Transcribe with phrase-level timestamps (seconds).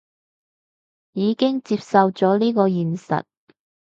[1.13, 3.23] 已經接受咗呢個現實